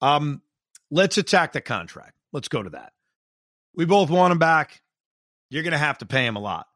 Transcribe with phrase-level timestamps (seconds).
[0.00, 0.42] Um,
[0.90, 2.14] let's attack the contract.
[2.32, 2.92] Let's go to that.
[3.74, 4.82] We both want him back.
[5.48, 6.66] You're going to have to pay him a lot.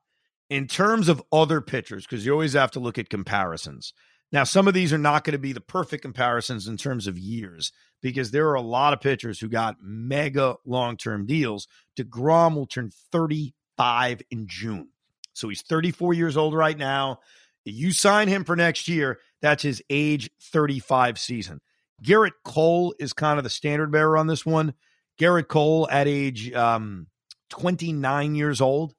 [0.50, 3.94] In terms of other pitchers, because you always have to look at comparisons.
[4.30, 7.18] Now, some of these are not going to be the perfect comparisons in terms of
[7.18, 11.68] years because there are a lot of pitchers who got mega long term deals.
[11.96, 14.88] DeGrom will turn 35 in June.
[15.34, 17.20] So he's 34 years old right now.
[17.64, 21.60] You sign him for next year, that's his age 35 season.
[22.02, 24.74] Gerrit Cole is kind of the standard bearer on this one.
[25.18, 27.06] Gerrit Cole, at age um,
[27.50, 28.94] 29 years old,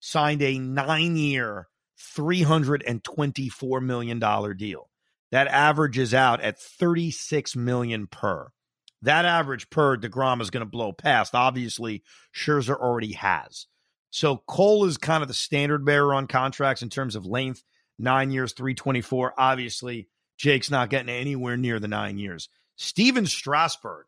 [0.00, 1.68] signed a nine year,
[2.16, 4.90] $324 million deal.
[5.30, 8.48] That averages out at 36 million per.
[9.02, 11.34] That average per DeGrom is going to blow past.
[11.34, 12.02] Obviously,
[12.34, 13.66] Scherzer already has.
[14.10, 17.62] So Cole is kind of the standard bearer on contracts in terms of length.
[17.98, 19.34] Nine years, 324.
[19.36, 22.48] Obviously, Jake's not getting anywhere near the nine years.
[22.76, 24.06] Stephen Strasburg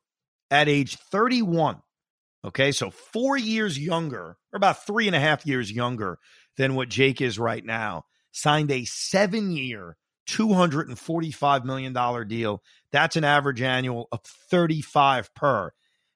[0.51, 1.83] at age 31.
[2.45, 6.19] Okay, so four years younger, or about three and a half years younger
[6.57, 9.97] than what Jake is right now, signed a seven year,
[10.29, 12.63] $245 million deal.
[12.93, 15.73] That's an average annual of 35 per.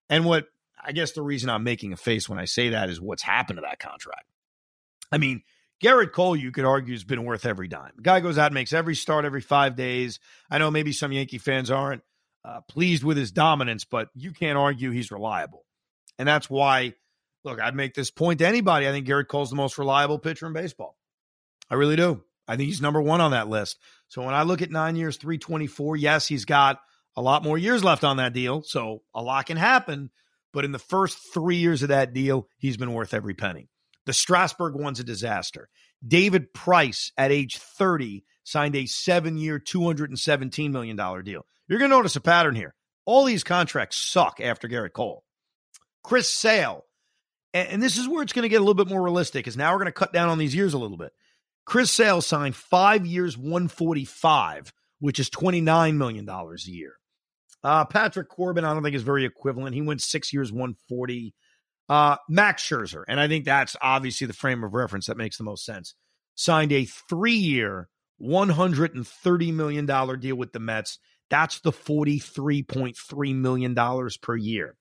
[0.08, 0.46] And what
[0.82, 3.56] I guess the reason I'm making a face when I say that is what's happened
[3.56, 4.26] to that contract.
[5.10, 5.42] I mean,
[5.84, 7.92] Gerrit Cole, you could argue, has been worth every dime.
[7.96, 10.18] The guy goes out and makes every start every five days.
[10.50, 12.02] I know maybe some Yankee fans aren't
[12.42, 15.66] uh, pleased with his dominance, but you can't argue he's reliable.
[16.18, 16.94] And that's why,
[17.44, 18.88] look, I'd make this point to anybody.
[18.88, 20.96] I think Gerrit Cole's the most reliable pitcher in baseball.
[21.68, 22.22] I really do.
[22.48, 23.78] I think he's number one on that list.
[24.08, 26.80] So when I look at nine years, 324, yes, he's got
[27.14, 28.62] a lot more years left on that deal.
[28.62, 30.10] So a lot can happen.
[30.54, 33.68] But in the first three years of that deal, he's been worth every penny.
[34.06, 35.68] The Strasburg one's a disaster.
[36.06, 41.46] David Price at age 30 signed a seven year, $217 million deal.
[41.68, 42.74] You're going to notice a pattern here.
[43.06, 45.24] All these contracts suck after Gerrit Cole.
[46.02, 46.84] Chris Sale,
[47.54, 49.72] and, this is where it's going to get a little bit more realistic, is now
[49.72, 51.12] we're going to cut down on these years a little bit.
[51.64, 56.94] Chris Sale signed five years, 145, which is $29 million a year.
[57.62, 59.74] Uh, Patrick Corbin, I don't think is very equivalent.
[59.74, 61.34] He went six years, 140.
[61.88, 65.44] Uh, Max Scherzer, and I think that's obviously the frame of reference that makes the
[65.44, 65.94] most sense.
[66.34, 67.88] Signed a three year,
[68.22, 69.86] $130 million
[70.20, 70.98] deal with the Mets.
[71.30, 74.76] That's the $43.3 million per year.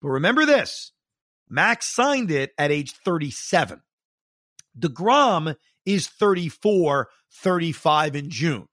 [0.00, 0.92] But remember this
[1.48, 3.82] Max signed it at age 37.
[4.78, 8.68] DeGrom is 34, 35 in June.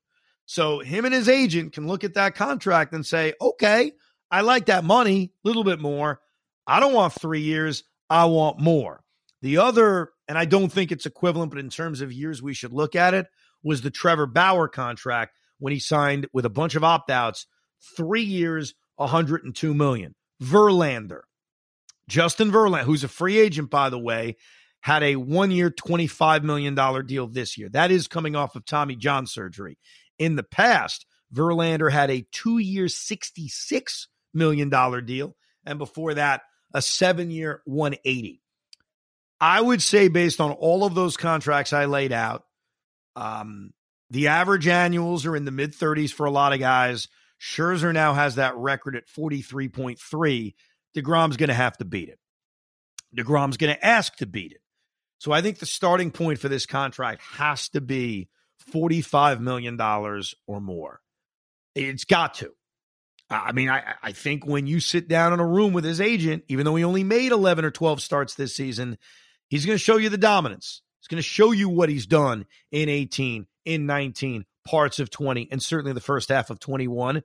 [0.45, 3.93] So him and his agent can look at that contract and say, okay,
[4.29, 6.19] I like that money a little bit more.
[6.65, 7.83] I don't want three years.
[8.09, 9.03] I want more.
[9.41, 12.73] The other, and I don't think it's equivalent, but in terms of years we should
[12.73, 13.27] look at it,
[13.63, 17.47] was the Trevor Bauer contract when he signed with a bunch of opt outs,
[17.95, 20.15] three years, 102 million.
[20.41, 21.21] Verlander,
[22.07, 24.35] Justin Verlander, who's a free agent, by the way,
[24.81, 26.75] had a one year, $25 million
[27.05, 27.69] deal this year.
[27.69, 29.77] That is coming off of Tommy John surgery.
[30.19, 34.69] In the past, Verlander had a two year, $66 million
[35.05, 35.35] deal.
[35.65, 36.41] And before that,
[36.73, 38.41] a seven year 180.
[39.39, 42.45] I would say, based on all of those contracts I laid out,
[43.15, 43.73] um,
[44.09, 47.07] the average annuals are in the mid 30s for a lot of guys.
[47.41, 50.53] Scherzer now has that record at 43.3.
[50.95, 52.19] DeGrom's going to have to beat it.
[53.17, 54.61] DeGrom's going to ask to beat it.
[55.19, 58.29] So I think the starting point for this contract has to be
[58.71, 61.01] $45 million or more.
[61.75, 62.53] It's got to.
[63.33, 66.43] I mean, I, I think when you sit down in a room with his agent,
[66.47, 68.97] even though he only made 11 or 12 starts this season,
[69.49, 70.81] he's going to show you the dominance.
[70.99, 75.49] He's going to show you what he's done in 18, in 19, parts of 20,
[75.51, 77.23] and certainly the first half of 21.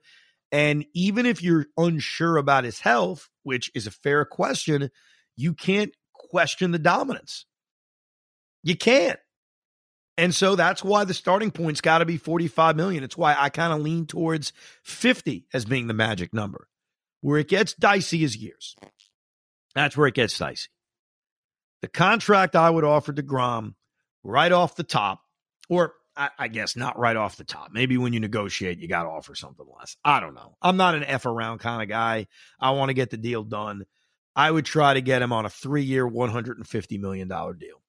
[0.51, 4.89] And even if you're unsure about his health, which is a fair question,
[5.37, 7.45] you can't question the dominance.
[8.63, 9.19] You can't.
[10.19, 13.05] And so that's why the starting point's got to be 45 million.
[13.05, 14.51] It's why I kind of lean towards
[14.83, 16.67] 50 as being the magic number.
[17.21, 18.75] Where it gets dicey is years.
[19.75, 20.67] That's where it gets dicey.
[21.81, 23.75] The contract I would offer to DeGrom
[24.21, 25.21] right off the top,
[25.69, 27.69] or I, I guess not right off the top.
[27.71, 29.95] Maybe when you negotiate, you got to offer something less.
[30.03, 30.57] I don't know.
[30.61, 32.27] I'm not an F around kind of guy.
[32.59, 33.85] I want to get the deal done.
[34.35, 37.81] I would try to get him on a three year, $150 million deal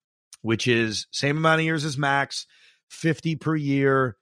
[0.42, 2.46] which is same amount of years as Max,
[2.88, 4.16] 50 per year.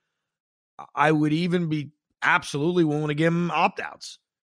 [0.94, 1.90] I would even be
[2.22, 4.18] absolutely willing to give him opt outs.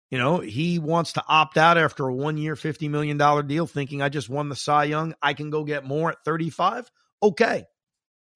[0.09, 3.17] You know, he wants to opt out after a one year, $50 million
[3.47, 5.13] deal, thinking I just won the Cy Young.
[5.21, 6.89] I can go get more at 35.
[7.21, 7.65] Okay.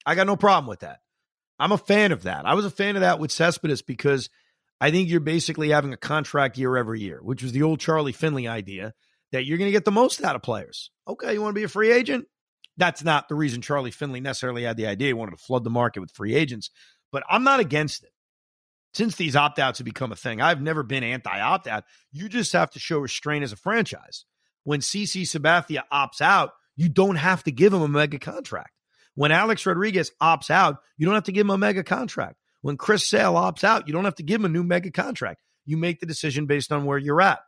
[0.05, 0.99] I got no problem with that.
[1.57, 2.45] I'm a fan of that.
[2.45, 4.29] I was a fan of that with Cespedes because
[4.79, 8.11] I think you're basically having a contract year every year, which was the old Charlie
[8.11, 8.93] Finley idea
[9.31, 10.91] that you're going to get the most out of players.
[11.07, 12.27] Okay, you want to be a free agent?
[12.77, 15.07] That's not the reason Charlie Finley necessarily had the idea.
[15.07, 16.69] He wanted to flood the market with free agents,
[17.11, 18.09] but I'm not against it.
[18.93, 21.83] Since these opt outs have become a thing, I've never been anti opt out.
[22.11, 24.25] You just have to show restraint as a franchise.
[24.63, 28.71] When CC Sabathia opts out, you don't have to give him a mega contract.
[29.15, 32.37] When Alex Rodriguez opts out, you don't have to give him a mega contract.
[32.61, 35.41] When Chris Sale opts out, you don't have to give him a new mega contract.
[35.65, 37.39] You make the decision based on where you're at.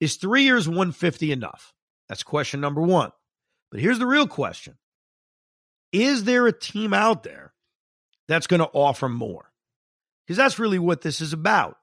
[0.00, 1.72] Is three years 150 enough?
[2.08, 3.10] That's question number one.
[3.70, 4.76] But here's the real question
[5.92, 7.52] Is there a team out there
[8.26, 9.50] that's going to offer more?
[10.26, 11.76] Because that's really what this is about.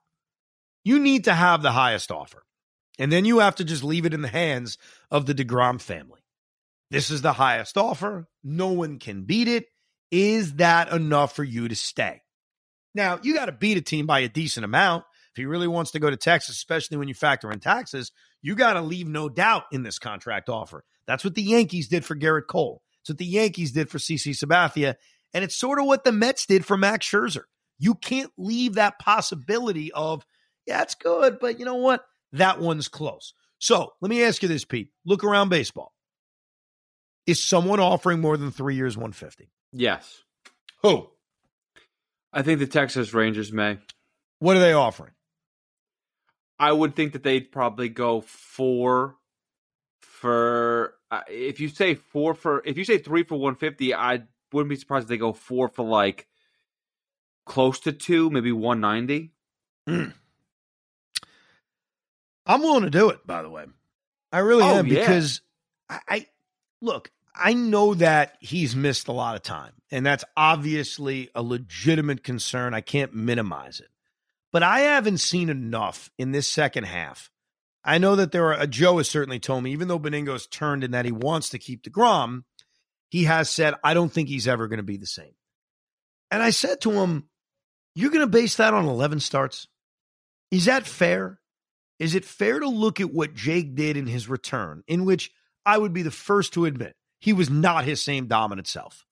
[0.84, 2.44] You need to have the highest offer.
[2.98, 4.78] And then you have to just leave it in the hands
[5.10, 6.20] of the DeGrom family.
[6.90, 8.28] This is the highest offer.
[8.44, 9.66] No one can beat it.
[10.10, 12.22] Is that enough for you to stay?
[12.94, 15.04] Now, you got to beat a team by a decent amount.
[15.32, 18.54] If he really wants to go to Texas, especially when you factor in taxes, you
[18.54, 20.84] got to leave no doubt in this contract offer.
[21.06, 22.82] That's what the Yankees did for Gerrit Cole.
[23.02, 24.96] It's what the Yankees did for CC Sabathia.
[25.32, 27.44] And it's sort of what the Mets did for Max Scherzer.
[27.78, 30.24] You can't leave that possibility of,
[30.66, 32.04] yeah, it's good, but you know what?
[32.32, 33.34] That one's close.
[33.58, 34.90] So let me ask you this, Pete.
[35.04, 35.92] Look around baseball.
[37.26, 39.50] Is someone offering more than three years, 150?
[39.72, 40.22] Yes.
[40.82, 41.08] Who?
[42.32, 43.78] I think the Texas Rangers may.
[44.38, 45.12] What are they offering?
[46.58, 49.16] I would think that they'd probably go four
[50.00, 50.94] for.
[51.10, 54.22] Uh, if you say four for, if you say three for 150, I
[54.52, 56.26] wouldn't be surprised if they go four for like
[57.44, 59.32] close to two, maybe 190.
[59.88, 60.12] Mm.
[62.46, 63.66] I'm willing to do it, by the way.
[64.32, 65.40] I really oh, am because
[65.90, 65.98] yeah.
[66.08, 66.26] I, I
[66.80, 72.22] look, I know that he's missed a lot of time, and that's obviously a legitimate
[72.22, 72.74] concern.
[72.74, 73.88] I can't minimize it.
[74.52, 77.30] But I haven't seen enough in this second half.
[77.86, 80.82] I know that there are, uh, Joe has certainly told me, even though Benigno's turned
[80.82, 82.42] in that he wants to keep DeGrom,
[83.08, 85.32] he has said, I don't think he's ever going to be the same.
[86.32, 87.28] And I said to him,
[87.94, 89.68] You're going to base that on 11 starts?
[90.50, 91.38] Is that fair?
[92.00, 95.30] Is it fair to look at what Jake did in his return, in which
[95.64, 99.06] I would be the first to admit he was not his same dominant self?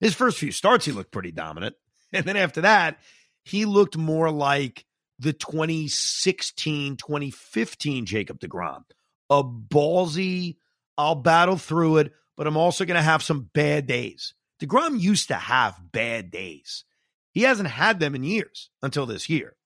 [0.00, 1.74] His first few starts, he looked pretty dominant.
[2.12, 3.00] And then after that,
[3.42, 4.84] he looked more like
[5.18, 8.84] the 2016, 2015 Jacob DeGrom.
[9.30, 10.56] A ballsy,
[10.98, 14.34] I'll battle through it, but I'm also going to have some bad days.
[14.60, 16.84] DeGrom used to have bad days.
[17.32, 19.56] He hasn't had them in years until this year.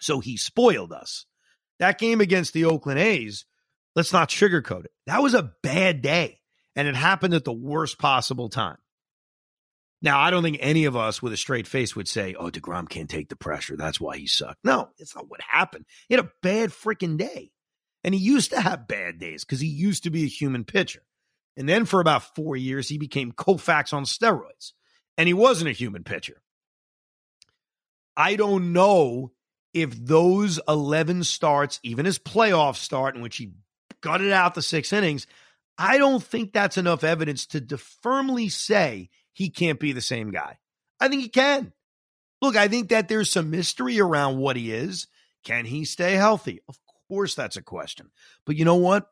[0.00, 1.26] So he spoiled us.
[1.78, 3.46] That game against the Oakland A's,
[3.96, 4.92] let's not sugarcoat it.
[5.06, 6.40] That was a bad day,
[6.76, 8.76] and it happened at the worst possible time.
[10.04, 12.90] Now, I don't think any of us with a straight face would say, oh, DeGrom
[12.90, 13.74] can't take the pressure.
[13.74, 14.62] That's why he sucked.
[14.62, 15.86] No, it's not what happened.
[16.10, 17.52] He had a bad freaking day.
[18.04, 21.00] And he used to have bad days because he used to be a human pitcher.
[21.56, 24.72] And then for about four years, he became Koufax on steroids.
[25.16, 26.42] And he wasn't a human pitcher.
[28.14, 29.32] I don't know
[29.72, 33.54] if those 11 starts, even his playoff start in which he
[34.02, 35.26] gutted out the six innings,
[35.78, 40.58] I don't think that's enough evidence to firmly say he can't be the same guy.
[40.98, 41.72] I think he can.
[42.40, 45.06] Look, I think that there's some mystery around what he is.
[45.44, 46.60] Can he stay healthy?
[46.68, 46.78] Of
[47.08, 48.10] course, that's a question.
[48.46, 49.10] But you know what,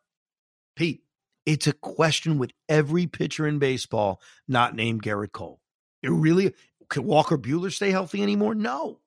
[0.76, 1.02] Pete?
[1.45, 5.61] It's a question with every pitcher in baseball not named Gerrit Cole.
[6.02, 6.55] It really
[6.88, 8.55] can Walker Buehler stay healthy anymore?
[8.55, 9.00] No.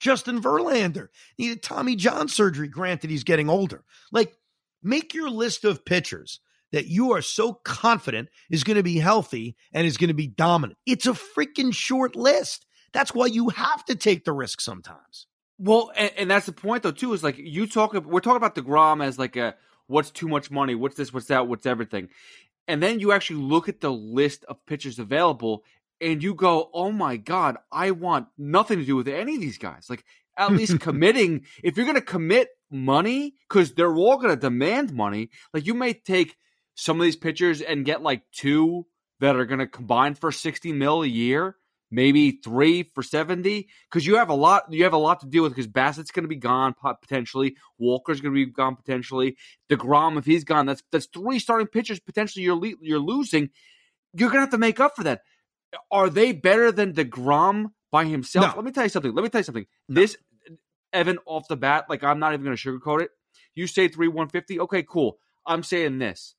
[0.00, 2.68] Justin Verlander needed Tommy John surgery.
[2.68, 3.84] Granted, he's getting older.
[4.12, 4.36] Like,
[4.82, 6.40] make your list of pitchers
[6.72, 10.26] that you are so confident is going to be healthy and is going to be
[10.26, 10.78] dominant.
[10.86, 12.66] It's a freaking short list.
[12.92, 15.26] That's why you have to take the risk sometimes.
[15.58, 17.12] Well, and, and that's the point though too.
[17.12, 17.92] Is like you talk.
[17.92, 19.56] We're talking about Degrom as like a
[19.86, 22.08] what's too much money, what's this, what's that, what's everything,
[22.68, 25.64] and then you actually look at the list of pitchers available,
[26.00, 29.58] and you go, "Oh my god, I want nothing to do with any of these
[29.58, 30.04] guys." Like
[30.36, 31.44] at least committing.
[31.62, 35.74] If you're going to commit money, because they're all going to demand money, like you
[35.74, 36.36] may take
[36.78, 38.86] some of these pitchers and get like two
[39.18, 41.56] that are going to combine for 60 mil a year,
[41.90, 45.42] maybe three for 70 because you have a lot you have a lot to deal
[45.42, 49.36] with because Bassitt's going to be gone potentially, Walker's going to be gone potentially,
[49.68, 53.50] DeGrom if he's gone, that's that's three starting pitchers potentially you're you're losing.
[54.14, 55.22] You're going to have to make up for that.
[55.90, 58.54] Are they better than DeGrom by himself?
[58.54, 58.56] No.
[58.56, 59.12] Let me tell you something.
[59.12, 59.66] Let me tell you something.
[59.88, 60.00] No.
[60.00, 60.16] This
[60.92, 63.10] Evan off the bat, like I'm not even going to sugarcoat it.
[63.56, 64.60] You say 3 150.
[64.60, 65.18] Okay, cool.
[65.44, 66.36] I'm saying this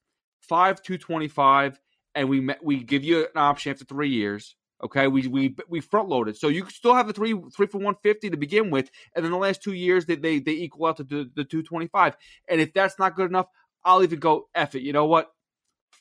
[0.50, 1.80] five two twenty five,
[2.14, 4.56] and we we give you an option after three years.
[4.84, 7.96] Okay, we we we front loaded, so you still have the three three for one
[8.02, 10.98] fifty to begin with, and then the last two years they they, they equal out
[10.98, 12.16] to the, the two twenty five.
[12.48, 13.48] And if that's not good enough,
[13.84, 14.82] I'll even go F it.
[14.82, 15.32] You know what?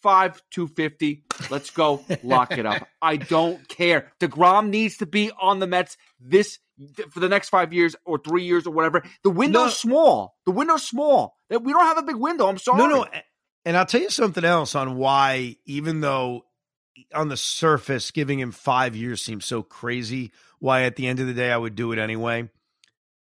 [0.03, 1.25] Five two fifty.
[1.51, 2.87] Let's go lock it up.
[3.03, 4.13] I don't care.
[4.21, 6.61] Degrom needs to be on the Mets this
[7.11, 9.03] for the next five years or three years or whatever.
[9.25, 9.91] The window's no.
[9.91, 10.37] small.
[10.47, 11.35] The window's small.
[11.51, 12.47] We don't have a big window.
[12.47, 12.79] I'm sorry.
[12.79, 13.07] No, no.
[13.65, 16.45] And I'll tell you something else on why, even though
[17.15, 20.33] on the surface, giving him five years seems so crazy.
[20.59, 22.49] Why, at the end of the day, I would do it anyway.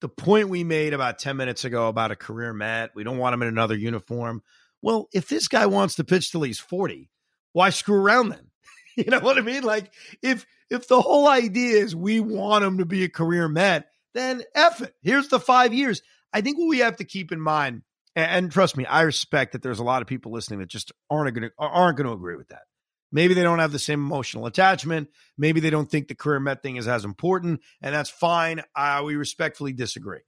[0.02, 3.34] The point we made about 10 minutes ago about a career Met, we don't want
[3.34, 4.44] him in another uniform.
[4.82, 7.10] Well, if this guy wants to pitch till he's 40,
[7.54, 8.52] why screw around then?
[8.96, 9.64] you know what I mean?
[9.64, 13.88] Like, if if the whole idea is we want him to be a career Met,
[14.14, 14.96] then F it.
[15.02, 16.02] Here's the five years.
[16.34, 17.84] I think what we have to keep in mind,
[18.16, 20.92] and, and trust me, I respect that there's a lot of people listening that just
[21.10, 22.64] aren't going to aren't going to agree with that.
[23.12, 25.10] Maybe they don't have the same emotional attachment.
[25.38, 28.62] Maybe they don't think the career Met thing is as important, and that's fine.
[28.76, 30.22] Uh, we respectfully disagree.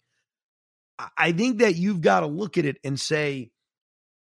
[1.18, 3.52] I think that you've got to look at it and say,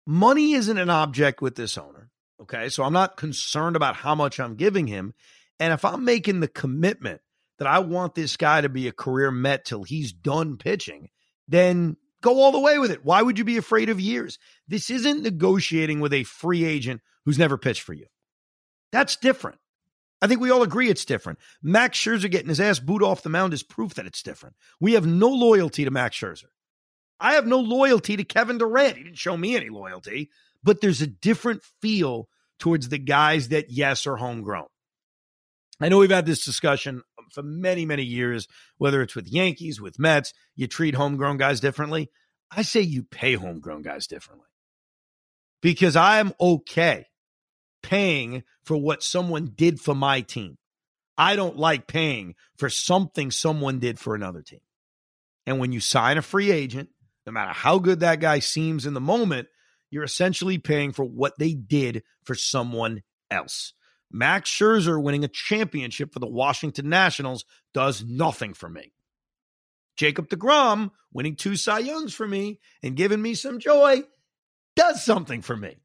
[0.05, 2.09] money isn't an object with this owner.
[2.41, 2.69] Okay.
[2.69, 5.13] So I'm not concerned about how much I'm giving him.
[5.59, 7.21] And if I'm making the commitment
[7.59, 11.09] that I want this guy to be a career Met till he's done pitching,
[11.47, 11.95] then
[12.25, 13.05] go all the way with it.
[13.05, 14.39] Why would you be afraid of years?
[14.67, 18.07] This isn't negotiating with a free agent who's never pitched for you.
[18.91, 19.59] That's different.
[20.21, 21.39] I think we all agree it's different.
[21.61, 24.55] Max Scherzer getting his ass booed off the mound is proof that it's different.
[24.79, 26.45] We have no loyalty to Max Scherzer.
[27.19, 28.97] I have no loyalty to Kevin Durant.
[28.97, 30.31] He didn't show me any loyalty,
[30.63, 32.27] but there's a different feel
[32.59, 34.67] towards the guys that, yes, are homegrown.
[35.79, 37.03] I know we've had this discussion
[37.35, 42.09] for many, many years, whether it's with Yankees, with Mets, you treat homegrown guys differently.
[42.49, 44.47] I say you pay homegrown guys differently
[45.61, 47.07] because I am okay
[47.83, 50.57] paying for what someone did for my team.
[51.17, 54.61] I don't like paying for something someone did for another team.
[55.45, 56.89] And when you sign a free agent,
[57.25, 59.47] no matter how good that guy seems in the moment,
[59.91, 63.73] you're essentially paying for what they did for someone else.
[64.11, 68.93] Max Scherzer winning a championship for the Washington Nationals does nothing for me.
[69.97, 74.03] Jacob DeGrom winning two Cy Youngs for me and giving me some joy
[74.75, 75.77] does something for me.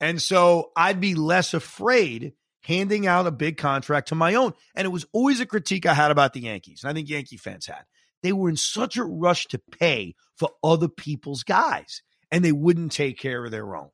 [0.00, 4.52] And so I'd be less afraid handing out a big contract to my own.
[4.74, 6.82] And it was always a critique I had about the Yankees.
[6.82, 7.84] And I think Yankee fans had.
[8.22, 12.92] They were in such a rush to pay for other people's guys, and they wouldn't
[12.92, 13.90] take care of their own.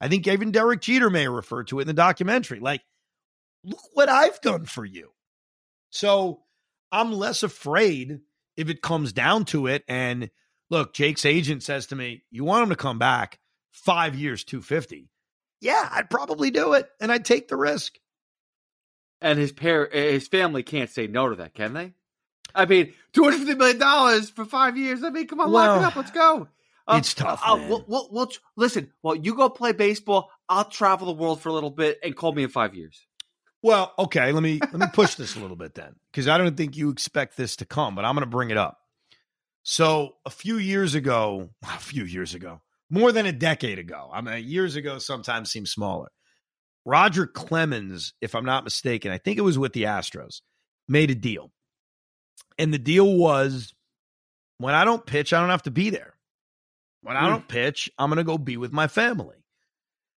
[0.00, 2.60] I think even Derek Jeter may referred to it in the documentary.
[2.60, 2.82] Like,
[3.66, 5.10] look what I've done for you.
[5.90, 6.42] So
[6.90, 8.20] I'm less afraid
[8.56, 9.84] if it comes down to it.
[9.88, 10.30] And
[10.70, 13.38] look, Jake's agent says to me, You want him to come back
[13.72, 15.10] five years, 250
[15.60, 17.98] yeah, I'd probably do it and I'd take the risk.
[19.20, 21.94] And his pair, his family can't say no to that, can they?
[22.54, 25.02] I mean, two hundred fifty million dollars for five years.
[25.02, 25.96] I mean, come on, well, lock it up.
[25.96, 26.48] Let's go.
[26.86, 27.42] Uh, it's tough.
[27.44, 28.92] Uh, we'll, we'll, we'll, listen.
[29.02, 30.30] Well, you go play baseball.
[30.48, 33.06] I'll travel the world for a little bit and call me in five years.
[33.62, 34.32] Well, okay.
[34.32, 36.90] Let me let me push this a little bit then, because I don't think you
[36.90, 38.78] expect this to come, but I'm going to bring it up.
[39.62, 42.60] So a few years ago, a few years ago,
[42.90, 44.10] more than a decade ago.
[44.12, 46.08] I mean, years ago sometimes seems smaller.
[46.84, 50.40] Roger Clemens, if I'm not mistaken, I think it was with the Astros,
[50.88, 51.50] made a deal.
[52.58, 53.74] And the deal was
[54.58, 56.14] when I don't pitch, I don't have to be there.
[57.02, 57.30] When I hmm.
[57.30, 59.36] don't pitch, I'm going to go be with my family.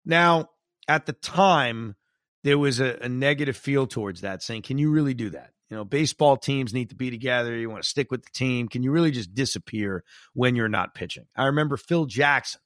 [0.04, 0.50] Now,
[0.86, 1.96] at the time,
[2.44, 5.50] there was a, a, negative feel towards that, saying, Can you really do that?
[5.70, 7.56] You know, baseball teams need to be together.
[7.56, 8.68] You want to stick with the team.
[8.68, 10.02] Can you really just disappear
[10.32, 11.26] when you're not pitching?
[11.36, 12.60] I remember Phil Jackson,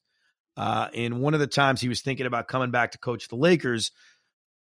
[0.56, 3.36] uh, in one of the times he was thinking about coming back to coach the
[3.36, 3.90] Lakers,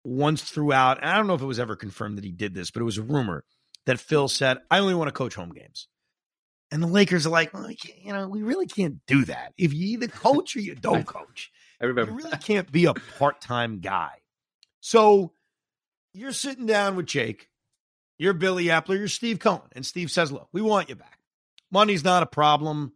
[0.03, 2.81] once throughout, I don't know if it was ever confirmed that he did this, but
[2.81, 3.43] it was a rumor
[3.85, 5.87] that Phil said, I only want to coach home games.
[6.71, 9.53] And the Lakers are like, well, you know, we really can't do that.
[9.57, 12.11] If you either coach or you don't coach, I remember.
[12.11, 14.11] you really can't be a part time guy.
[14.85, 15.33] So
[16.13, 17.49] you're sitting down with Jake
[18.19, 19.67] you're Billy Eppler, you're Steve Cohen.
[19.71, 21.17] And Steve says, Look, we want you back.
[21.71, 22.93] Money's not a problem.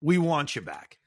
[0.00, 0.98] We want you back.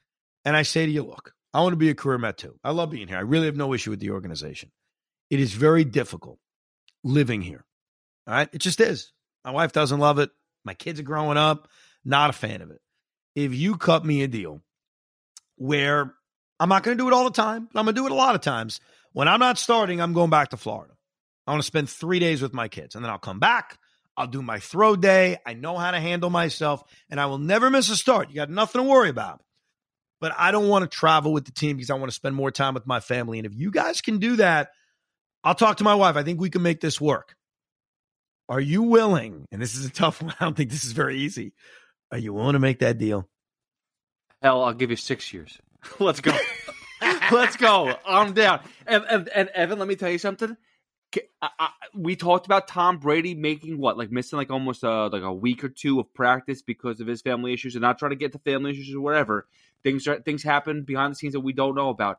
[0.46, 2.58] And I say to you, Look, I want to be a career Met too.
[2.64, 3.18] I love being here.
[3.18, 4.70] I really have no issue with the organization.
[5.28, 6.38] It is very difficult
[7.04, 7.66] living here.
[8.26, 8.48] All right.
[8.50, 9.12] It just is.
[9.44, 10.30] My wife doesn't love it.
[10.64, 11.68] My kids are growing up.
[12.02, 12.80] Not a fan of it.
[13.34, 14.62] If you cut me a deal
[15.56, 16.14] where
[16.58, 18.12] I'm not going to do it all the time, but I'm going to do it
[18.12, 18.80] a lot of times.
[19.14, 20.92] When I'm not starting, I'm going back to Florida.
[21.46, 23.78] I want to spend three days with my kids and then I'll come back.
[24.16, 25.38] I'll do my throw day.
[25.46, 28.28] I know how to handle myself and I will never miss a start.
[28.28, 29.40] You got nothing to worry about.
[30.20, 32.50] But I don't want to travel with the team because I want to spend more
[32.50, 33.38] time with my family.
[33.38, 34.70] And if you guys can do that,
[35.44, 36.16] I'll talk to my wife.
[36.16, 37.36] I think we can make this work.
[38.48, 39.46] Are you willing?
[39.52, 40.34] And this is a tough one.
[40.40, 41.52] I don't think this is very easy.
[42.10, 43.28] Are you willing to make that deal?
[44.42, 45.58] Hell, I'll give you six years.
[46.00, 46.36] Let's go.
[47.30, 47.94] Let's go.
[48.06, 48.60] I'm down.
[48.86, 50.56] And, and, and Evan, let me tell you something.
[51.40, 55.22] I, I, we talked about Tom Brady making what, like missing like almost a, like
[55.22, 58.16] a week or two of practice because of his family issues, and not trying to
[58.16, 59.46] get to family issues or whatever.
[59.82, 62.18] Things are, things happen behind the scenes that we don't know about.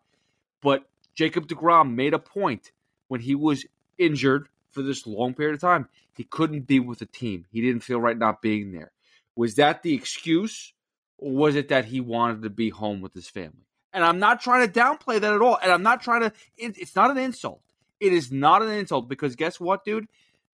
[0.62, 2.72] But Jacob Degrom made a point
[3.08, 3.66] when he was
[3.98, 5.90] injured for this long period of time.
[6.16, 7.46] He couldn't be with the team.
[7.52, 8.92] He didn't feel right not being there.
[9.36, 10.74] Was that the excuse,
[11.18, 13.66] or was it that he wanted to be home with his family?
[13.96, 15.58] And I'm not trying to downplay that at all.
[15.64, 16.34] And I'm not trying to.
[16.58, 17.62] It's not an insult.
[18.00, 20.08] It is not an insult because guess what, dude?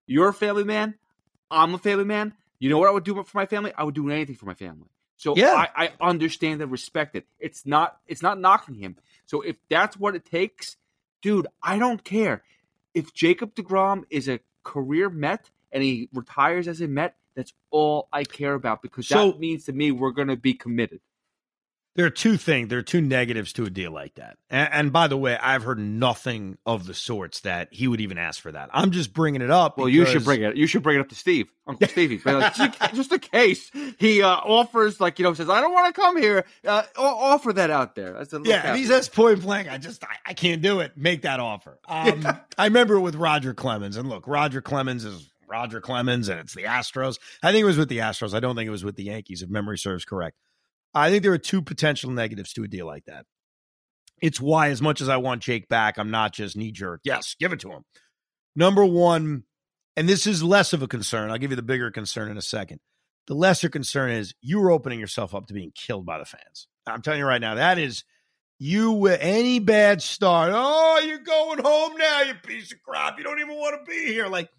[0.06, 0.94] You're a family man.
[1.50, 2.36] I'm a family man.
[2.60, 3.74] You know what I would do for my family?
[3.76, 4.88] I would do anything for my family.
[5.18, 5.54] So yeah.
[5.54, 7.26] I, I understand and respect it.
[7.40, 8.96] It's not it's not knocking him.
[9.26, 10.78] So if that's what it takes,
[11.24, 12.44] dude, I don't care.
[12.94, 18.08] If Jacob DeGrom is a career Met and he retires as a Met, that's all
[18.14, 21.02] I care about because so, that means to me we're going to be committed.
[21.96, 22.70] There are two things.
[22.70, 24.38] There are two negatives to a deal like that.
[24.50, 28.18] And, and, by the way, I've heard nothing of the sorts that he would even
[28.18, 28.70] ask for that.
[28.72, 29.78] I'm just bringing it up.
[29.78, 30.56] Well, you should bring it.
[30.56, 34.28] You should bring it up to Steve, Uncle Stevie, like, just in case he uh,
[34.28, 37.96] offers, like you know, says, "I don't want to come here." Uh, offer that out
[37.96, 38.18] there.
[38.18, 40.96] I said, yeah, he says point blank, I just, I, I, can't do it.
[40.96, 41.80] Make that offer.
[41.92, 42.38] Um, yeah.
[42.58, 46.56] I remember it with Roger Clemens, and look, Roger Clemens is Roger Clemens, and it's
[46.56, 47.20] the Astros.
[47.44, 48.34] I think it was with the Astros.
[48.34, 50.38] I don't think it was with the Yankees, if memory serves correct.
[50.94, 53.26] I think there are two potential negatives to a deal like that.
[54.22, 57.02] It's why, as much as I want Jake back, I'm not just knee jerk.
[57.04, 57.84] Yes, give it to him.
[58.56, 59.44] Number one,
[59.96, 61.32] and this is less of a concern.
[61.32, 62.80] I'll give you the bigger concern in a second.
[63.28, 66.68] The lesser concern is you are opening yourself up to being killed by the fans.
[66.86, 68.04] I'm telling you right now, that is
[68.60, 70.52] you any bad start.
[70.54, 73.18] Oh, you're going home now, you piece of crap.
[73.18, 74.28] You don't even want to be here.
[74.28, 74.50] Like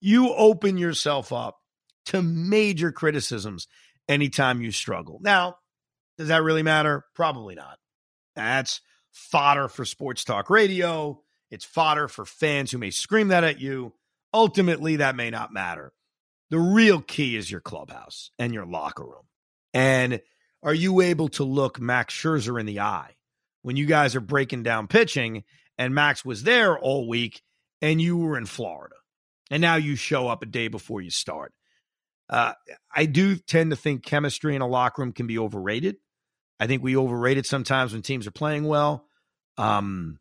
[0.00, 1.58] you open yourself up
[2.06, 3.68] to major criticisms
[4.10, 5.20] anytime you struggle.
[5.22, 5.56] Now,
[6.18, 7.04] does that really matter?
[7.14, 7.78] Probably not.
[8.34, 8.80] That's
[9.12, 11.22] fodder for sports talk radio.
[11.50, 13.94] It's fodder for fans who may scream that at you.
[14.34, 15.92] Ultimately, that may not matter.
[16.50, 19.24] The real key is your clubhouse and your locker room.
[19.72, 20.20] And
[20.62, 23.14] are you able to look Max Scherzer in the eye
[23.62, 25.44] when you guys are breaking down pitching
[25.78, 27.42] and Max was there all week
[27.80, 28.96] and you were in Florida?
[29.50, 31.52] And now you show up a day before you start.
[32.30, 32.52] Uh,
[32.94, 35.96] I do tend to think chemistry in a locker room can be overrated.
[36.60, 39.06] I think we overrate it sometimes when teams are playing well.
[39.58, 40.20] Um,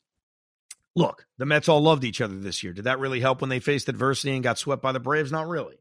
[0.95, 2.73] look, the Mets all loved each other this year.
[2.73, 5.31] Did that really help when they faced adversity and got swept by the Braves?
[5.31, 5.75] Not really.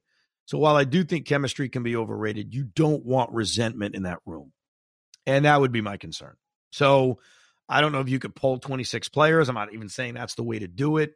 [0.44, 4.18] So while I do think chemistry can be overrated, you don't want resentment in that
[4.26, 4.52] room.
[5.26, 6.36] And that would be my concern.
[6.70, 7.20] So
[7.68, 9.48] I don't know if you could pull 26 players.
[9.48, 11.14] I'm not even saying that's the way to do it,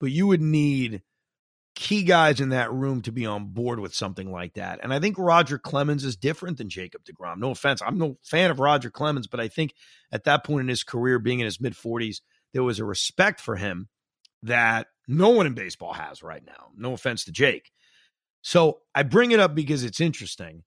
[0.00, 1.02] but you would need
[1.74, 4.80] key guys in that room to be on board with something like that.
[4.82, 7.38] And I think Roger Clemens is different than Jacob DeGrom.
[7.38, 7.82] No offense.
[7.84, 9.74] I'm no fan of Roger Clemens, but I think
[10.12, 12.20] at that point in his career, being in his mid 40s,
[12.52, 13.88] there was a respect for him
[14.44, 16.68] that no one in baseball has right now.
[16.76, 17.70] No offense to Jake.
[18.42, 20.62] So I bring it up because it's interesting.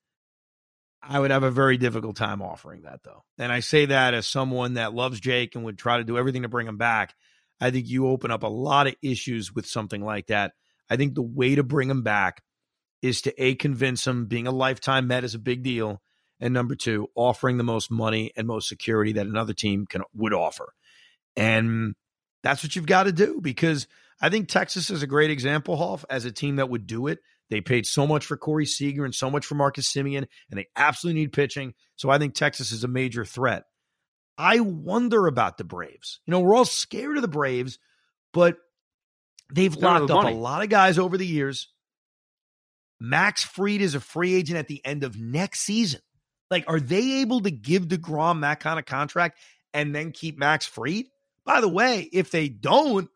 [1.01, 3.23] I would have a very difficult time offering that, though.
[3.37, 6.41] And I say that as someone that loves Jake and would try to do everything
[6.41, 7.13] to bring him back.
[7.61, 10.53] I think you open up a lot of issues with something like that
[10.89, 12.41] I think the way to bring him back
[13.01, 16.01] is to a convince him being a lifetime Met is a big deal,
[16.39, 20.33] and number two, offering the most money and most security that another team can would
[20.33, 20.73] offer,
[21.35, 21.95] and
[22.43, 23.87] that's what you've got to do because
[24.21, 27.19] I think Texas is a great example, Hoff, as a team that would do it.
[27.49, 30.67] They paid so much for Corey Seager and so much for Marcus Semien, and they
[30.75, 31.73] absolutely need pitching.
[31.95, 33.63] So I think Texas is a major threat.
[34.37, 36.19] I wonder about the Braves.
[36.25, 37.79] You know, we're all scared of the Braves,
[38.33, 38.57] but
[39.53, 40.35] They've locked up money.
[40.35, 41.69] a lot of guys over the years.
[42.99, 46.01] Max Fried is a free agent at the end of next season.
[46.49, 49.37] Like, are they able to give DeGrom that kind of contract
[49.73, 51.05] and then keep Max Fried?
[51.45, 53.09] By the way, if they don't,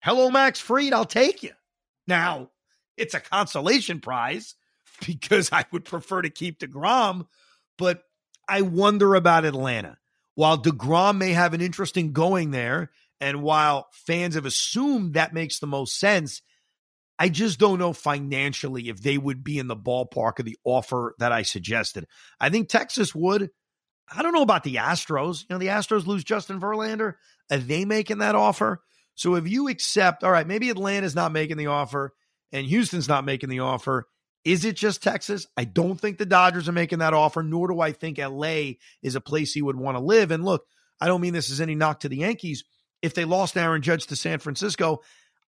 [0.00, 1.52] hello, Max Fried, I'll take you.
[2.06, 2.50] Now,
[2.96, 4.54] it's a consolation prize
[5.06, 7.26] because I would prefer to keep DeGrom,
[7.78, 8.02] but
[8.48, 9.98] I wonder about Atlanta.
[10.34, 12.90] While DeGrom may have an interesting going there,
[13.22, 16.42] and while fans have assumed that makes the most sense,
[17.20, 21.14] I just don't know financially if they would be in the ballpark of the offer
[21.20, 22.06] that I suggested.
[22.40, 23.50] I think Texas would.
[24.12, 25.42] I don't know about the Astros.
[25.42, 27.14] You know, the Astros lose Justin Verlander.
[27.48, 28.82] Are they making that offer?
[29.14, 32.12] So if you accept, all right, maybe Atlanta's not making the offer
[32.50, 34.08] and Houston's not making the offer.
[34.44, 35.46] Is it just Texas?
[35.56, 39.14] I don't think the Dodgers are making that offer, nor do I think LA is
[39.14, 40.32] a place he would want to live.
[40.32, 40.66] And look,
[41.00, 42.64] I don't mean this as any knock to the Yankees,
[43.02, 45.02] if they lost Aaron Judge to San Francisco,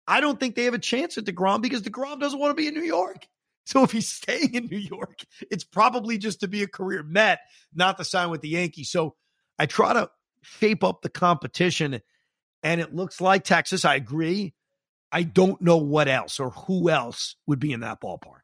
[0.07, 2.67] I don't think they have a chance at DeGrom because DeGrom doesn't want to be
[2.67, 3.27] in New York.
[3.65, 7.39] So if he's staying in New York, it's probably just to be a career Met,
[7.73, 8.89] not to sign with the Yankees.
[8.91, 9.15] So
[9.57, 10.09] I try to
[10.41, 12.01] shape up the competition,
[12.61, 13.85] and it looks like Texas.
[13.85, 14.53] I agree.
[15.13, 18.42] I don't know what else or who else would be in that ballpark.